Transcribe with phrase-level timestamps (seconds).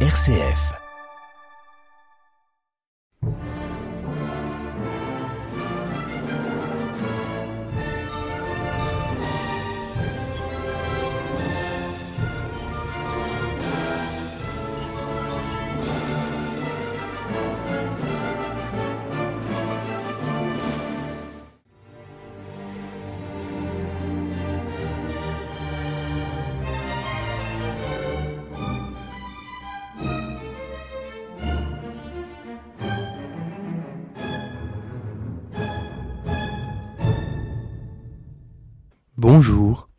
[0.00, 0.85] RCF.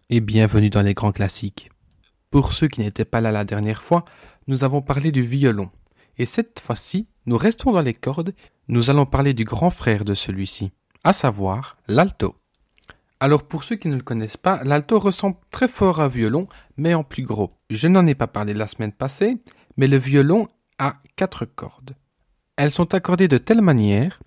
[0.10, 1.70] Et bienvenue dans les grands classiques.
[2.32, 4.06] Pour ceux qui n'étaient pas là la dernière fois,
[4.48, 5.70] nous avons parlé du violon.
[6.18, 8.34] Et cette fois-ci, nous restons dans les cordes,
[8.70, 10.72] nous allons parler du grand frère de celui-ci,
[11.04, 12.36] à savoir l'alto.
[13.20, 16.48] Alors pour ceux qui ne le connaissent pas, l'alto ressemble très fort à un violon,
[16.78, 17.52] mais en plus gros.
[17.70, 19.38] Je n'en ai pas parlé la semaine passée,
[19.76, 20.48] mais le violon
[20.80, 21.96] a quatre cordes.
[22.56, 24.20] Elles sont accordées de telle manière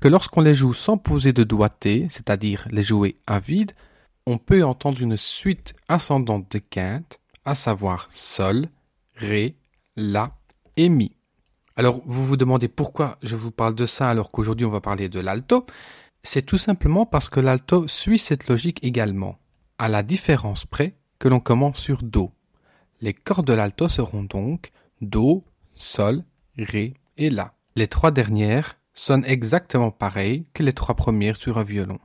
[0.00, 3.72] que lorsqu'on les joue sans poser de doigté, c'est-à-dire les jouer à vide,
[4.26, 8.68] on peut entendre une suite ascendante de quintes, à savoir Sol,
[9.14, 9.56] Ré,
[9.96, 10.36] La
[10.76, 11.12] et Mi.
[11.76, 15.08] Alors vous vous demandez pourquoi je vous parle de ça alors qu'aujourd'hui on va parler
[15.08, 15.64] de l'alto?
[16.22, 19.38] C'est tout simplement parce que l'alto suit cette logique également,
[19.78, 22.32] à la différence près que l'on commence sur Do.
[23.00, 26.24] Les cordes de l'alto seront donc Do, Sol,
[26.58, 27.54] Ré et La.
[27.76, 32.00] Les trois dernières sonnent exactement pareil que les trois premières sur un violon.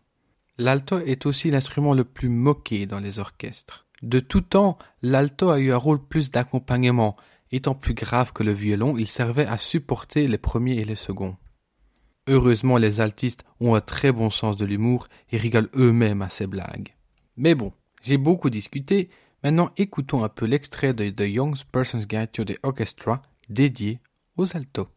[0.62, 3.88] L'alto est aussi l'instrument le plus moqué dans les orchestres.
[4.04, 7.18] De tout temps, l'alto a eu un rôle plus d'accompagnement.
[7.52, 11.36] Étant plus grave que le violon, il servait à supporter les premiers et les seconds.
[12.28, 16.46] Heureusement, les altistes ont un très bon sens de l'humour et rigolent eux-mêmes à ces
[16.46, 16.94] blagues.
[17.38, 19.10] Mais bon, j'ai beaucoup discuté,
[19.44, 24.00] maintenant écoutons un peu l'extrait de The Young Person's Guide to the Orchestra dédié
[24.38, 24.90] aux altos.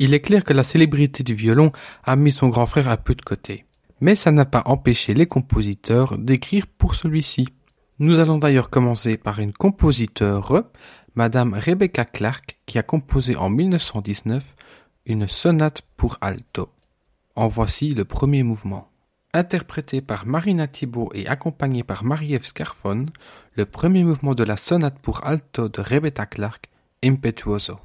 [0.00, 1.72] Il est clair que la célébrité du violon
[2.04, 3.64] a mis son grand frère un peu de côté.
[4.00, 7.48] Mais ça n'a pas empêché les compositeurs d'écrire pour celui-ci.
[7.98, 10.70] Nous allons d'ailleurs commencer par une compositeur,
[11.16, 14.44] Madame Rebecca Clark, qui a composé en 1919
[15.06, 16.68] une sonate pour alto.
[17.34, 18.88] En voici le premier mouvement.
[19.34, 23.06] Interprété par Marina Thibault et accompagné par Marie-Ève Scarfon,
[23.56, 26.66] le premier mouvement de la sonate pour alto de Rebecca Clark,
[27.02, 27.80] Impetuoso.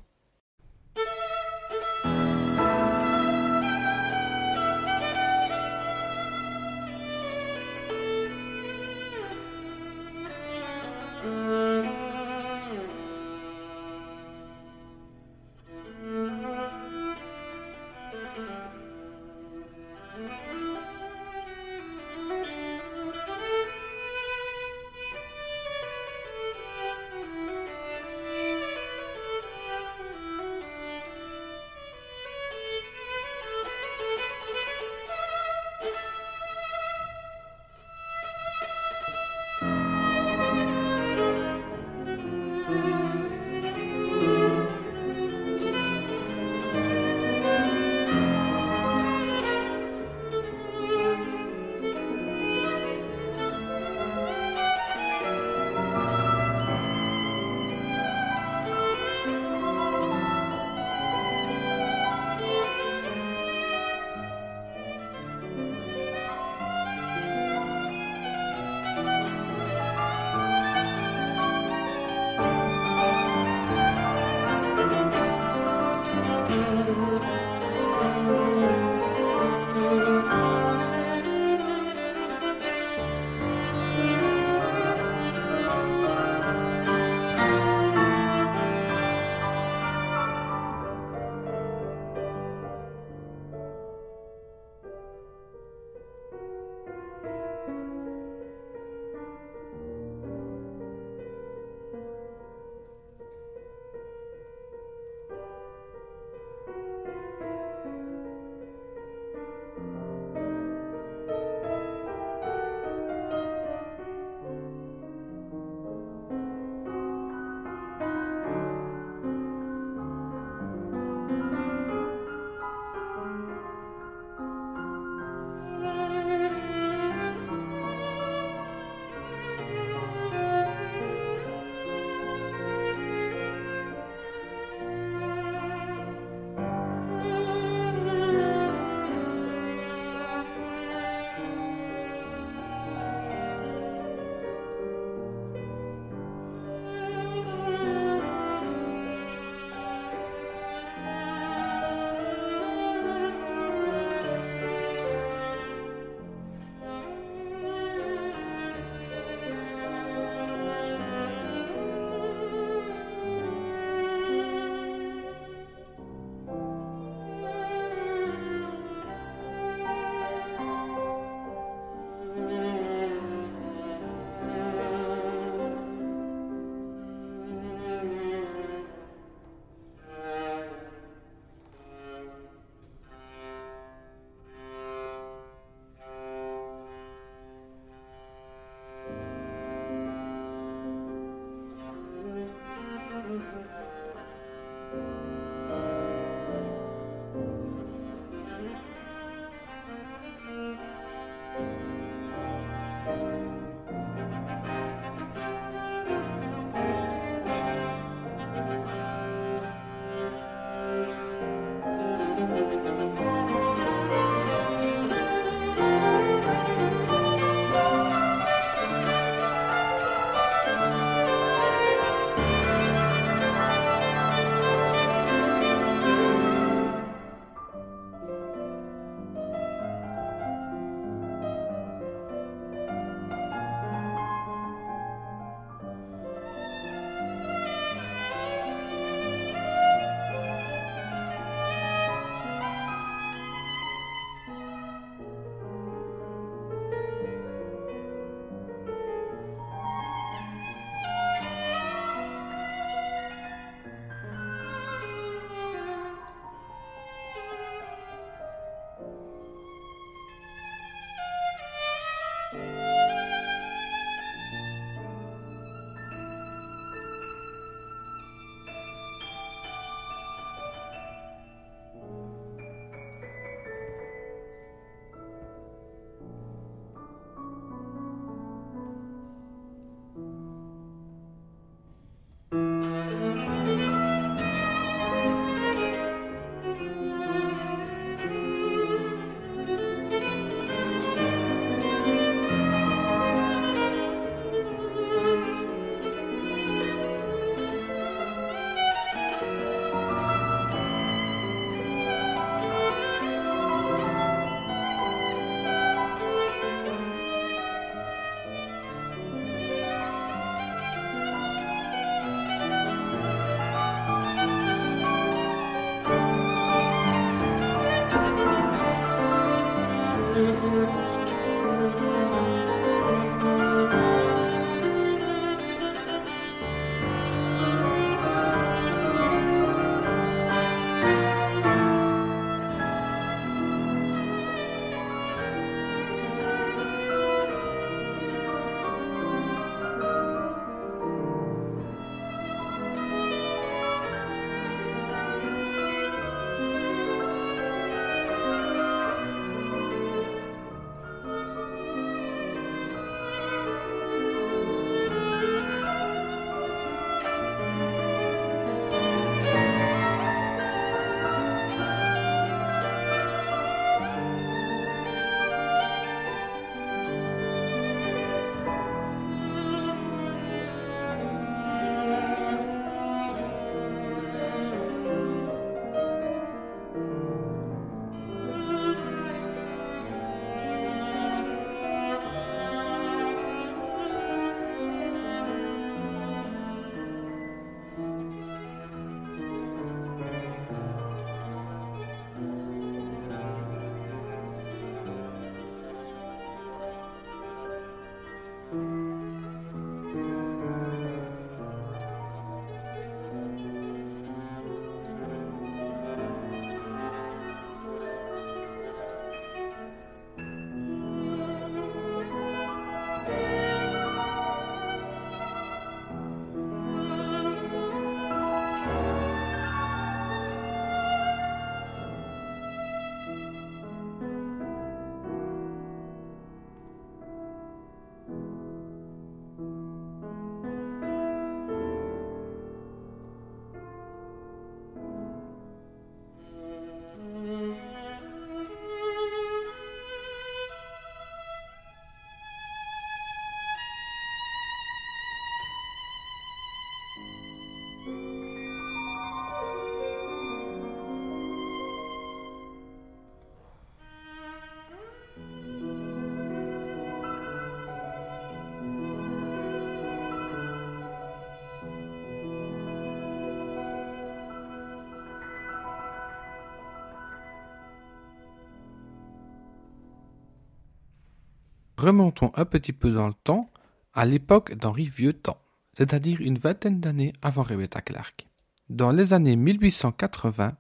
[472.04, 473.70] Remontons un petit peu dans le temps,
[474.14, 475.62] à l'époque d'Henri Vieux-Temps,
[475.94, 478.46] c'est-à-dire une vingtaine d'années avant Rebecca Clark.
[478.90, 480.76] Dans les années 1880,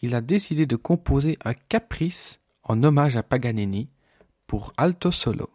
[0.00, 3.90] il a décidé de composer un caprice en hommage à Paganini
[4.46, 5.50] pour alto solo.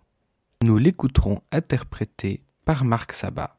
[0.62, 3.58] Nous l'écouterons interprété par Marc Sabat.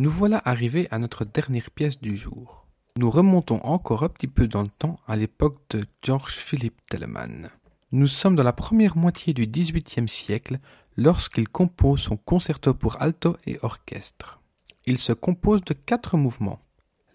[0.00, 2.66] Nous voilà arrivés à notre dernière pièce du jour.
[2.96, 7.50] Nous remontons encore un petit peu dans le temps à l'époque de George Philip Telemann.
[7.92, 10.58] Nous sommes dans la première moitié du XVIIIe siècle
[10.96, 14.40] lorsqu'il compose son concerto pour alto et orchestre.
[14.86, 16.62] Il se compose de quatre mouvements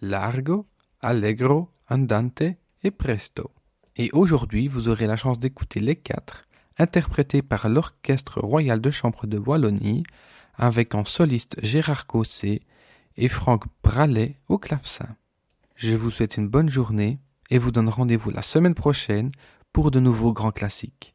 [0.01, 0.67] largo,
[1.01, 2.43] allegro, andante
[2.83, 3.49] et presto.
[3.95, 6.43] Et aujourd'hui, vous aurez la chance d'écouter les quatre,
[6.77, 10.03] interprétés par l'Orchestre royal de chambre de Wallonie,
[10.53, 12.61] avec en soliste Gérard Cosset
[13.17, 15.15] et Franck Bralet au clavecin.
[15.75, 17.19] Je vous souhaite une bonne journée
[17.49, 19.31] et vous donne rendez-vous la semaine prochaine
[19.73, 21.14] pour de nouveaux grands classiques.